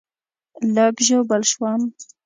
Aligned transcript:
لږ 0.75 0.95
ژوبل 1.07 1.41
شوم 1.51 1.81